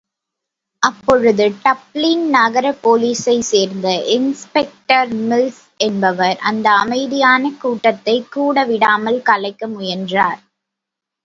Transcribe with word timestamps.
அப்பொழுது 0.83 1.45
டப்ளின் 1.63 2.23
நகரப்போலிஸைச் 2.33 3.43
சேர்ந்த 3.43 3.87
இன்ஸ்பெக்டர் 4.07 5.13
மில்ஸ் 5.27 5.61
என்பவர்.அந்த 5.77 6.69
அமைதியான 6.77 7.51
கூட்டத்தைக் 7.59 8.31
கூடவிடாமல் 8.31 9.21
கலைக்க 9.21 9.67
முயன்றார். 9.67 10.41